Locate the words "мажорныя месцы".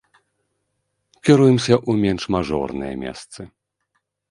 2.39-3.41